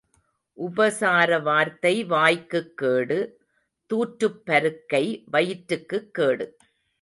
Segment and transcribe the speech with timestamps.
[0.57, 3.19] உபசார வார்த்தை வாய்க்குக் கேடு
[3.89, 5.23] தூற்றுப் பருக்கை
[5.25, 6.47] வயிற்றுக்குக் கேடு.